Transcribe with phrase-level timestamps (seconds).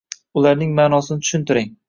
[0.41, 1.71] ularning maʼnosini tushuntiring.